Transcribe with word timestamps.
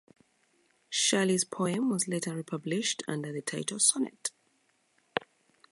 Shelley's 0.89 1.45
poem 1.45 1.91
was 1.91 2.07
later 2.07 2.33
republished 2.35 3.03
under 3.07 3.31
the 3.31 3.43
title 3.43 3.77
Sonnet. 3.77 4.31